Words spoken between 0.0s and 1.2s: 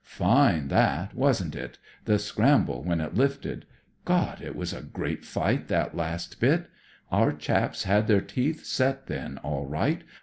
Fine, that,